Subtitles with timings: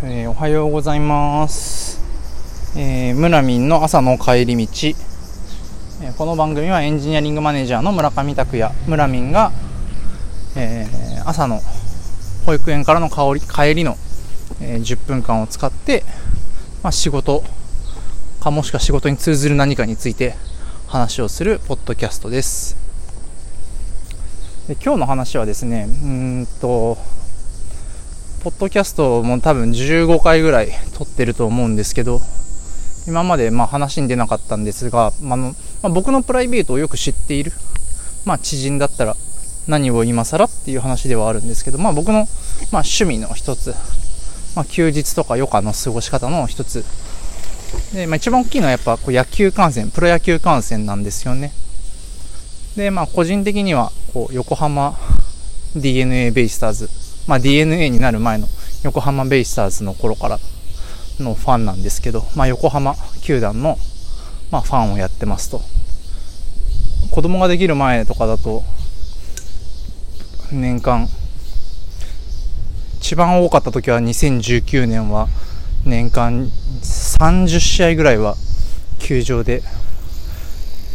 [0.00, 2.00] えーおはようございます、
[2.78, 4.62] えー、村民の朝の帰り道、
[6.04, 8.72] えーこの番組はエンジニアリングマネージャーの村上拓也。
[8.86, 9.50] 村民が、
[10.56, 11.60] えー朝の
[12.46, 13.96] 保育園からの香り帰りの、
[14.60, 16.04] えー10分間を使って、
[16.84, 17.42] まあ、仕事
[18.40, 20.36] かもしくは仕事に通ずる何かについて
[20.86, 22.76] 話をするポッドキャストです。
[24.68, 26.98] で今日の話はですねうんと
[28.40, 32.20] ポッドキャストも多分15回ぐらい撮ってると思うんですけど
[33.08, 37.52] 今までまあ話に出なかったんですが、まあのまあ僕のプライベートをよく知っている、
[38.24, 39.16] まあ、知人だったら
[39.66, 42.12] 何を今更っていう話ではあるんですけど、まあ、僕の、
[42.70, 43.74] まあ、趣味の一つ、
[44.54, 46.84] まあ、休日とか余暇の過ごし方の一つ。
[47.92, 51.52] で、まあ、一番大きいのはやっぱこう野球観戦プロ野球観戦なんですよね。
[52.76, 54.96] でまあ個人的にはこう横浜
[55.74, 56.90] d n a ベイスターズ、
[57.28, 58.48] まあ、d n a になる前の
[58.84, 60.38] 横浜ベイスターズの頃から
[61.20, 63.76] のファンなんですけど、まあ、横浜球団の、
[64.50, 65.60] まあ、ファンをやってますと。
[67.10, 68.62] 子供ができる前とかだと
[70.52, 71.08] 年間
[72.98, 75.28] 一番多かった時は2019年は
[75.84, 78.34] 年間30試合ぐらいは
[78.98, 79.62] 球場で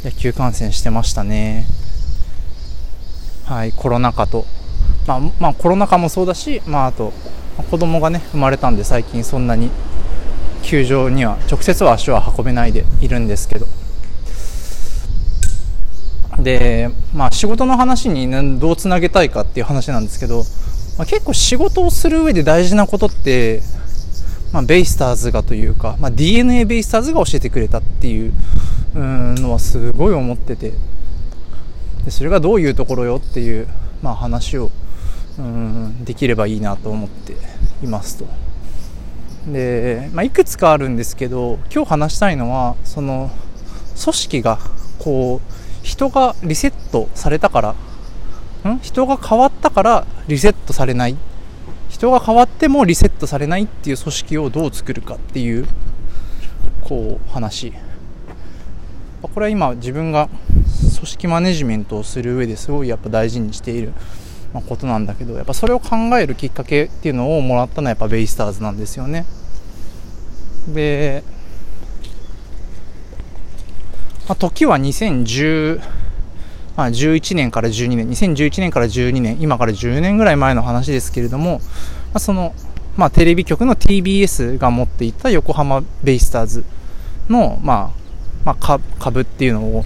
[0.03, 1.65] 野球観戦してましたね。
[3.45, 4.45] はいコロナ禍と
[5.07, 7.13] まあ、まあコロナ禍もそうだしまああと
[7.69, 9.69] 子供がね生まれたんで最近そんなに
[10.63, 13.67] 球場には直接は足は運べないでいるんですけど。
[16.39, 20.43] でまあ仕事の話にどうつなげたいかっていう話なんですけど、
[20.97, 23.61] まあ、結構仕事をする上で大事なことって、
[24.51, 28.33] まあ、ベイスターズがというか、まあ、d n a ベイスターズが教えてくれたっていう
[28.95, 30.73] のはすごい思ってて。
[32.03, 33.67] でそれがどういうところよっていう、
[34.01, 34.71] まあ、話を
[35.39, 37.33] うんできればいいなと思って
[37.83, 38.27] いますと。
[39.51, 43.29] で、まあ、いくつかあるんですけど今日話したいのはその
[44.01, 44.59] 組織が
[44.99, 47.75] こう人がリセットされたか
[48.63, 48.79] らん？
[48.79, 51.17] 人が変わったからリセットされない。
[51.89, 55.67] 人が変わってもリセットされないっていう組織をどう作るかっていう
[56.81, 57.73] こう話。
[59.21, 60.29] これは今自分が
[60.95, 63.93] 組織マネジメントをする上ですごいやっぱ大事にしている
[64.53, 69.25] まあことなんだけどやっぱそれを考えるきっかけっていうのをもらったのはやっぱベイスターズなんですよね。
[70.67, 71.23] で、
[74.27, 75.81] まあ、時は2010
[76.75, 81.61] まあ、11年から12年2011年から12年今から10年ぐらい前の話ですけれども、ま
[82.15, 82.53] あ、その、
[82.97, 86.65] まあ、テレビ局の TBS が持っていた横浜ベイスターズ
[87.29, 88.03] の、まあ
[88.45, 89.85] まあ、株っていうのを、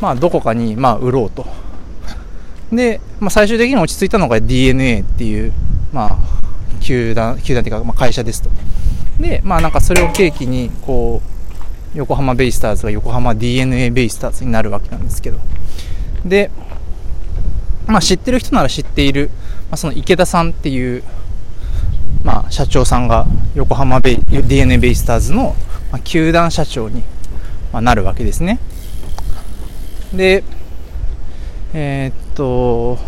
[0.00, 1.46] まあ、どこかに、まあ、売ろうと。
[2.72, 5.52] で、まあ、最終的に落ち着いたのが d n a っていう、
[5.92, 6.18] まあ、
[6.80, 8.50] 球団球団っていうか、まあ、会社ですと。
[9.20, 11.20] でまあなんかそれを契機にこ
[11.94, 15.38] う横浜ベイスターズが横浜 d n a ベイスターズになるわけなんですけど。
[16.24, 16.50] で、
[17.86, 19.30] まあ、知ってる人なら知っている、
[19.70, 21.04] まあ、その池田さんっていう、
[22.24, 25.54] まあ、社長さんが横浜ベイ d n a ベイスターズの、
[25.90, 27.02] まあ、球団社長に、
[27.72, 28.58] まあ、なるわけですね。
[30.14, 30.42] で
[31.74, 32.98] えーっと、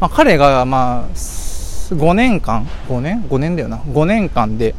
[0.00, 3.78] まあ、彼がまあ5年間5年？5年だよな。
[3.78, 4.74] 5年間で、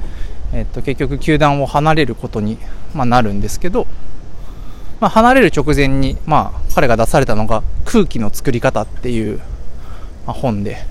[0.53, 2.57] えっと結局球団を離れることに、
[2.93, 3.87] まあ、なるんですけど、
[4.99, 9.39] まあ、離れる直前に、まあ、彼が出されたのが「空気の作り方」っていう、
[10.27, 10.85] ま、本で、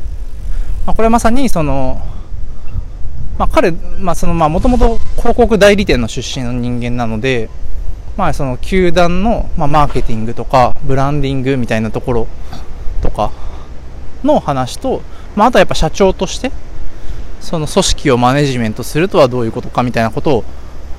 [0.86, 2.00] まあ、これはまさにその、
[3.38, 3.80] まあ、彼、も
[4.60, 7.48] ともと広告代理店の出身の人間なので、
[8.18, 12.26] まあ、その球団の、まあ、マーケティングとかブランディングみたいなところ
[13.00, 13.30] とか
[14.24, 15.02] の話と、
[15.36, 16.50] まあ、あとはやっぱ社長として
[17.40, 20.44] その組織をマネジメントするとはどういうことかみたいなことを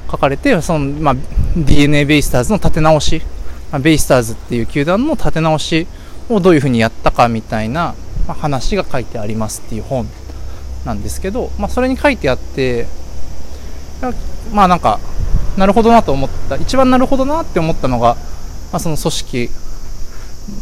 [0.10, 1.16] 書かれてその、まあ、
[1.58, 3.22] d n a ベイスターズの立て直し、
[3.70, 5.88] まあ、ベイスターズっていう球団の立て直し
[6.30, 7.96] をどういうふうにやったかみたいな、
[8.30, 10.08] ま、話が書いてありますっていう本
[10.86, 12.88] なんですけど、まあ、それに書いてあって
[14.54, 15.02] まあなんか
[15.58, 16.56] なるほどなと思った。
[16.56, 18.16] 一番なるほどなって思ったのが、
[18.72, 19.50] まあ、その組織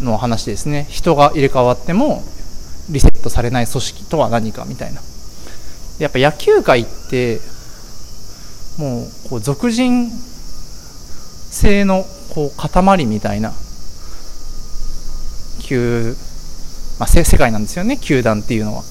[0.02, 0.88] の話ですね。
[0.90, 2.24] 人が入れ替わっても
[2.90, 5.02] リセットされない組織とは何かみたいな。
[6.00, 7.40] やっぱ野球界って
[8.78, 13.52] もうこう俗人性のこう塊みたいな
[15.62, 16.16] 球、
[17.00, 18.84] まあ、世界なんですよね球団っていうのは。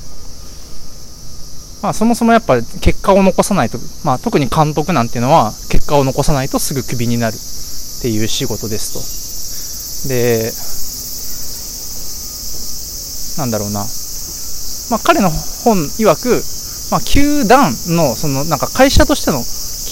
[1.87, 10.11] まあ、そもそもやっぱ結果を残さないと、まあ、特に監督なんていうのは結果を残さないとすぐクビになるっていう仕事ですと。
[10.11, 10.51] で、
[13.39, 13.87] なんだろうな、
[14.91, 16.43] まあ、彼の本曰く、
[16.91, 19.39] まあ、球団の、その、なんか会社としての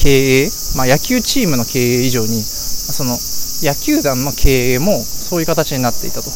[0.03, 0.11] 経
[0.43, 3.15] 営、まあ、野球チームの経営以上に、その、
[3.63, 6.31] 野球団の経営もそういう形になっていたと。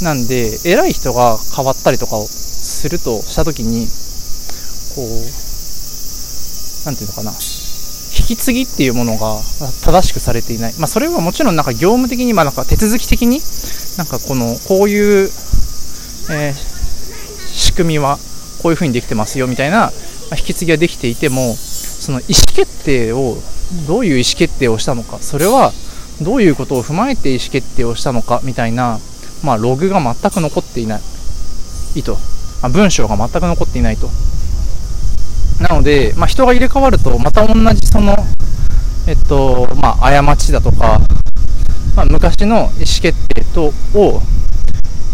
[0.00, 3.86] なんで、偉い人が変わったりとかをするとしたときに、
[4.94, 9.40] こう、なんていうのかな、引き継ぎっていうものが
[9.84, 10.74] 正しくされていない。
[10.78, 13.40] まあ、それはもちろんなんか業務的に、まあ、なんか手続き的に、
[13.96, 15.30] なんかこの、こういう、
[16.30, 16.54] えー、
[17.52, 18.18] 仕組みは
[18.62, 19.92] こういう風にできてますよみたいな、
[20.30, 23.36] ま、引き継ぎができていても、その意思決定を、
[23.86, 25.72] どういう意思決定をしたのか、それは
[26.20, 28.98] どういうことを踏まえて意思決定をしたのかみたいな、
[29.42, 31.00] まあ、ログが全く残っていない。
[31.94, 32.12] 意図。
[32.12, 32.18] ま
[32.64, 34.08] あ、文章が全く残っていないと。
[35.62, 38.16] なので、まあ、人が入れ替わると、また同じその、
[39.06, 41.00] えっと、まあ、過ちだとか、
[41.96, 42.70] まあ、昔の意思
[43.00, 44.20] 決定とを、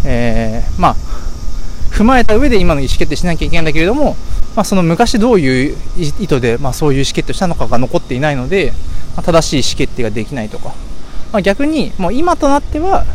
[0.05, 0.95] えー、まあ、
[1.91, 4.15] 踏まえた上で今の意思決定しなきゃいけないんだけれども、
[4.55, 8.73] まあ、その昔どういう意図で、まあ、そういう意思決定をしたのかが残っていないので、
[9.15, 10.69] まあ、正しい意思決定ができないとか、
[11.31, 13.05] まあ、逆にもう今となっては、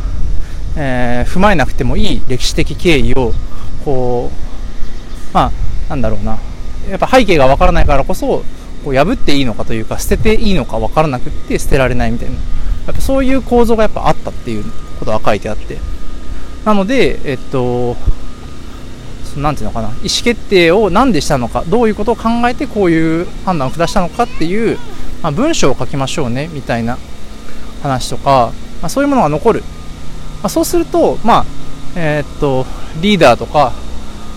[0.76, 3.32] えー、踏まえなくてもいい歴史的経緯を
[3.84, 5.52] こうまあ
[5.88, 6.38] なんだろうな。
[6.88, 8.44] やっぱ背景がわからないからこそ
[8.84, 12.36] こう破っていいのかというか捨てていいのかわからなくって捨てられないみたいな。
[12.86, 14.64] やっぱそういう構造がやっぱあったっていう
[14.98, 15.78] ことが書いてあって。
[16.64, 17.96] なのでえっと
[19.36, 19.88] なんていうのかな。
[19.88, 24.78] 意思決定を何でしたのかどういうことを考えてこういう判断を下したのかっていう、
[25.22, 26.98] まあ、文章を書きましょうねみたいな。
[27.84, 29.66] 話とか、まあ、そういうものが残る、ま
[30.44, 31.44] あ、そうすると、まあ
[31.96, 32.64] えー、っと
[33.00, 33.72] リーダーとか、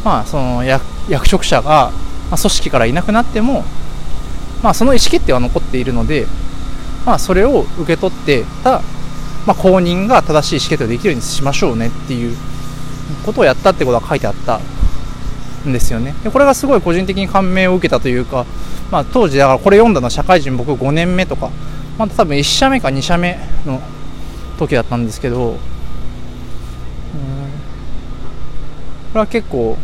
[0.03, 1.91] まあ、その役職者が、
[2.29, 3.63] まあ、組織からいなくなっても、
[4.63, 6.25] まあ、その意思決定は残っているので、
[7.06, 8.81] まあ、それを受け取ってた、
[9.45, 12.35] まあ、公認が正しい意思決定をできるようにしましょうねっていう
[13.25, 14.59] ことをやったってことが書いてあった
[15.68, 16.13] んですよね。
[16.24, 18.45] でこれがすごい個人的に感銘を受けたというか、
[18.91, 21.50] まあ、当時だからこれ読んだのは社会人僕5年目とか
[21.97, 23.81] また多分1社目か2社目の
[24.57, 25.59] 時だったんですけど、うん、こ
[29.15, 29.77] れは結構、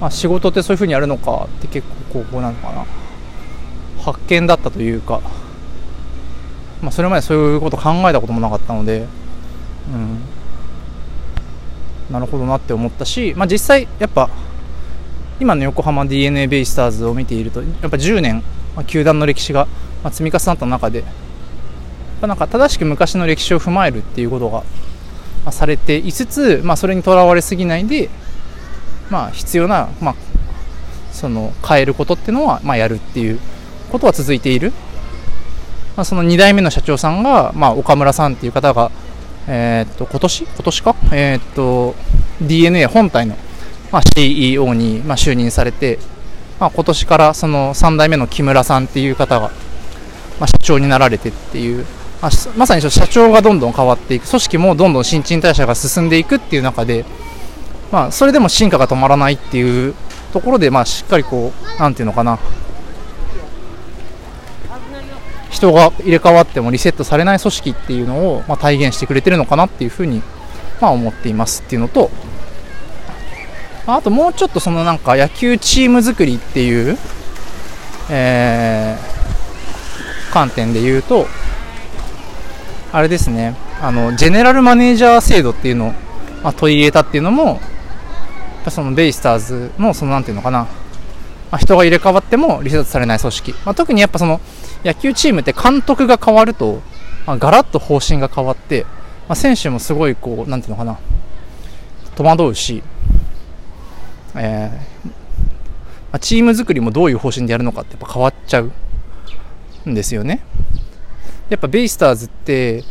[0.00, 2.84] まあ、仕事ってそういう風にやるのかって結構こうなのかな。
[4.06, 5.20] 発見だったというか、
[6.80, 9.06] まあ、それまでそういうこと考えたこともなかったので、
[9.92, 10.20] うん、
[12.12, 14.30] なるほどなって思ったし、まあ、実際やっぱ
[15.40, 18.42] 今の横浜 d n a ベイスターズを見ているとやっぱ10年、
[18.76, 19.66] まあ、球団の歴史が、
[20.12, 21.02] 積み重なった中で、
[22.22, 24.62] なんか正しく昔の歴史を踏まえるっていうことが、
[25.52, 28.08] されていつつ、まあ、それにとらわれすぎないで、
[29.10, 30.14] まあ、必要な、まあ、
[31.12, 33.38] その変えることっていうのは、まあ、やるっていう
[33.90, 34.72] ことは続いている、
[35.96, 38.90] まあ、その2代目の社長さんが、まあ、岡村さんっていう方が、
[39.48, 40.44] えー、っと今年？
[40.44, 41.94] 今年か、えー、っと
[42.40, 43.36] DNA 本体の、
[43.92, 45.98] まあ、CEO に、まあ、就任されて、
[46.60, 49.48] まあ、今年からその3代目の木村さんっていう方が、
[50.38, 51.84] まあ、社長になられてっていう、
[52.20, 54.28] まあ、まさに社長がどんどん変わっていく。
[54.28, 57.04] 組織もどんどん新陳代謝が進んでいくっていう中で、
[57.92, 59.94] まあ、それでも進化が止まらないっていう
[60.32, 62.38] ところで、まあ、しっかりこうなんていうのかな。
[65.50, 70.20] 人が入れ替わってもリセットされない組織っていうのを、まあ、体現してくれてるのかなっていうふうに、
[70.82, 72.10] まあ、思っていますっていうのと
[73.86, 76.98] あともうちょっとそのなんか野球チーム作りっていう、
[78.10, 79.16] えー
[80.36, 81.26] 観点で言うと、
[82.92, 85.92] あれですね、あの、ジェネラルマネージャー制度っていうのを、
[86.42, 87.58] まあ、取り入れたっていうのも、
[88.70, 90.68] そのベイスターズの、その、なんていうのかな、ま
[91.52, 93.54] あ、人が入れ替わってもリセットされない組織。
[93.64, 94.40] まあ、特にやっぱその、
[94.84, 96.82] 野球チームって監督が変わると、
[97.26, 98.84] まあ、ガラッと方針が変わって、
[99.28, 100.98] まあ、選手もすごいこう、なんていうのかな、
[102.14, 102.82] 戸惑うし、
[104.34, 105.12] えー、ま
[106.12, 108.70] あ、チーム作りもどういう方針でやるのかってやっぱ変わっちゃう
[109.90, 110.42] んですよね。
[111.48, 112.82] やっぱベイスターズって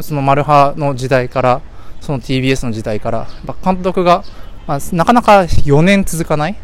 [0.00, 1.60] そのマルハの時代から
[2.00, 3.28] その TBS の時代から
[3.64, 4.24] 監督が、
[4.66, 6.56] まあ、なかなか4年続かない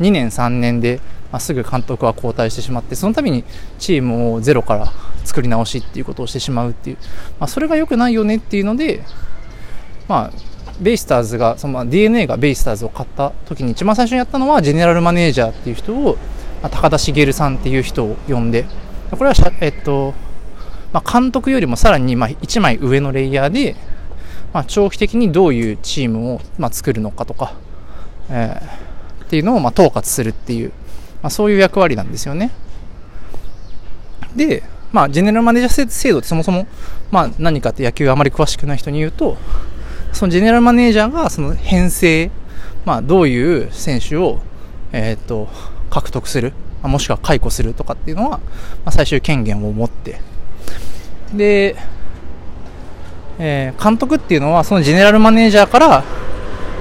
[0.00, 1.00] ？2年3年で、
[1.32, 3.44] まあ、すぐ監督は交代してしまってその度に
[3.78, 4.92] チームをゼロから
[5.24, 6.96] 作り直しっていうことをしてしまうっていう、
[7.40, 9.02] まあ、それが良くないよねっていうので、
[10.08, 10.32] まあ、
[10.80, 16.16] ベイスターズがその DNA がベイスターズを買った時に一番最初にやったのはジェネラルマネージャーっていう人を、
[16.62, 18.66] まあ、高田茂さんっていう人を呼んで
[19.10, 20.14] これはえっと、
[20.92, 23.76] まあ、監督よりもさらにまあ1枚上のレイヤーで、
[24.56, 27.52] まあ、長期的にどういうチームをまあ作るのかとか、
[28.30, 30.70] えー、っていうのをまあ統括するっていう、
[31.20, 32.50] まあ、そういう役割なんですよね。
[34.34, 36.66] で、まあ、ジェネラルマネージャー制度ってそもそも、
[37.10, 39.36] まあ、何かって野球あまり詳しくない人に言うと、
[40.14, 42.30] そのジェネラルマネージャーがその編成、
[42.86, 44.40] まあ、どういう選手を、
[44.90, 45.48] えっ、と、
[45.90, 48.40] 獲得する、もしくは解雇するとかっていうのは、ま
[48.86, 50.22] あ、最終権限を持って、
[51.34, 51.76] で、
[53.38, 56.04] えー、監督っていうのは、そのジェネラルマネージャーから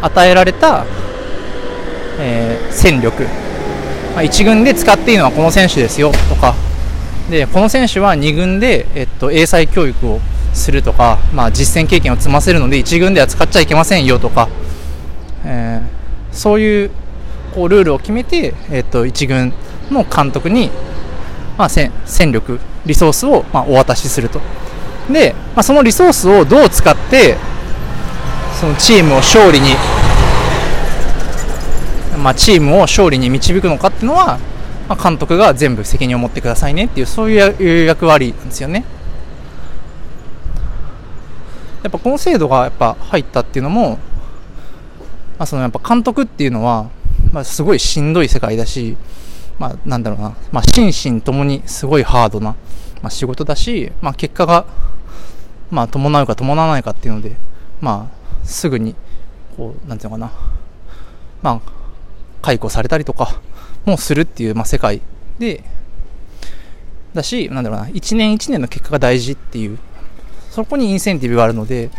[0.02, 0.86] 与えられた、
[2.20, 3.24] えー、戦力、
[4.14, 6.56] まあ、1軍で使っていいのはこの選手ですよとか、
[7.30, 10.20] で、この選手は2軍で、えっと、英才教育を
[10.54, 14.50] するとか、まあ、実践経験を積ませるので1軍では使っちゃいけませんよとか、
[15.44, 16.92] えー、そういう
[17.54, 19.54] こうルールを決めて、えっと、1軍
[19.92, 20.72] の監督に、
[21.58, 21.92] まあ、戦
[22.32, 24.42] 力、リソースを、まあ、お渡しすると。
[25.12, 27.38] で、まあ、そのリソースをどう使って、
[28.60, 29.70] そのチームを勝利に、
[32.24, 34.40] まあ、チームを勝利に導くのかっていうのは、
[34.88, 38.86] まあ、監督が全部責任を持ってくださいねっていうそういう役割なんですよね。
[41.84, 44.00] やっぱこの制度がやっぱ入ったっていうのも、
[45.38, 46.90] まあ、そのやっぱ監督っていうのは、
[47.32, 48.98] まあ、すごいしんどい世界だし、
[49.60, 52.56] まあ、なんだろうな、まあ、心身ともにすごいハードな、
[53.02, 54.66] まあ、仕事だし、まあ、結果が、
[55.72, 57.36] まあ、伴うか伴わないかっていうので、
[57.81, 58.95] まあ、すぐに
[59.57, 60.31] こうなんていうのかな。
[61.41, 61.75] まあ
[62.41, 63.41] 解雇されたりとか、
[63.86, 65.01] もするっていう、まあ、世界。
[65.39, 65.63] で、
[67.13, 69.79] だし、なんだろうな、1年1年の結果が大事っていう、
[70.51, 71.89] そこにインセンティブがあるので、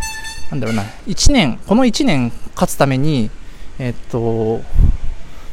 [0.51, 3.31] なんだろうな、1年、この1年勝つために、
[3.79, 4.63] えっと、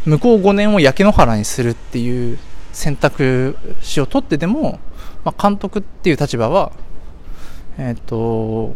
[0.05, 2.38] 向こう5年を焼け野原にするっていう
[2.72, 4.79] 選択肢を取ってでも、
[5.24, 6.72] まあ、監督っていう立場は、
[7.77, 8.75] えっと、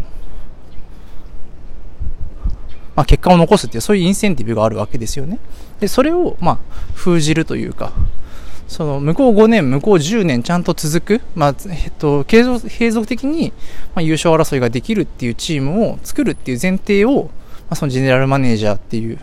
[2.95, 5.39] まあ、結果を残すっていう、そういうインセンティブがあるわけですよね。
[5.79, 6.57] で、それを、まあ、
[6.95, 7.93] 封じるというか、
[8.67, 13.53] その、向こう5年、向こう10年ちゃんと続く、まあ、えっと、継続、継続的に、
[13.93, 17.29] ま、優勝争いができるっていうチームを作るっていう前提を、
[17.69, 19.19] ま、そのジェネラルマネージャーっていう、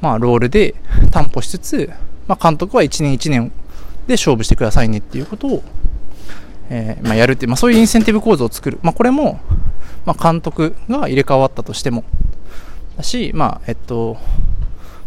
[0.00, 0.76] まあ、ロールで
[1.10, 1.90] 担保しつつ、
[2.28, 3.52] まあ、監督は1年1年
[4.06, 5.62] で勝負してくださいねっていうことを、
[6.74, 8.78] えー、まあ、やるっていう、まあ、そういうインセンティブ構造を作る。
[8.82, 9.38] まあ、これも、
[10.06, 12.02] まあ、監督が入れ替わったとしても、
[12.96, 14.16] だし、まあ、えっと、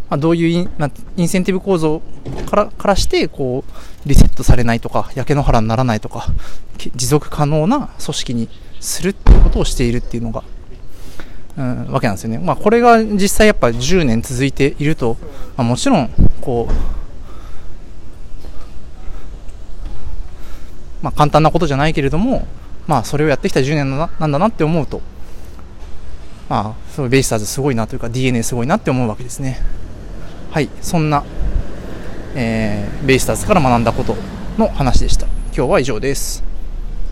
[0.08, 2.00] まあ、どういうイン,、まあ、インセンティブ構造
[2.48, 6.28] からからして、こう、リセットされないとか、焼け野原にならないとか、
[6.94, 10.44] 持続可能な組織にするっていうことをしているっていうのが、
[11.58, 12.38] うん、わけなんですよね。
[12.38, 15.16] まあ、これが実際やっぱ10年続いていると、
[15.56, 17.05] まあ、もちろん、こう、
[21.02, 22.46] まあ、簡単なことじゃないけれども、
[22.86, 25.00] まあ、それをやってきた10年なんだなって思うと、
[26.48, 29.60] まあ、そのベイスターズすごいなというか DNA すごいなって思うわけですね。
[30.50, 31.24] はい、そんな、
[32.34, 34.16] えー、ベイスターズから学んだこと
[34.56, 35.26] の話でした。
[35.54, 36.55] 今日は以上です。